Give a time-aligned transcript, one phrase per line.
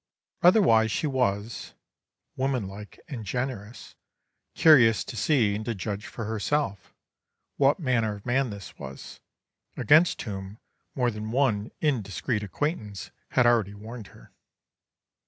[0.41, 1.75] Otherwise she was,
[2.35, 3.93] womanlike and generous,
[4.55, 6.91] curious to see, and to judge for herself,
[7.57, 9.19] what manner of man this was,
[9.77, 10.57] against whom
[10.95, 14.31] more than one indiscreet acquaintance had already warned her.